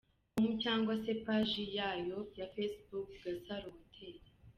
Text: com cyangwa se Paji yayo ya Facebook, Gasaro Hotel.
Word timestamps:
com 0.35 0.51
cyangwa 0.63 0.93
se 1.03 1.11
Paji 1.25 1.63
yayo 1.77 2.17
ya 2.37 2.47
Facebook, 2.55 3.07
Gasaro 3.23 3.69
Hotel. 3.77 4.15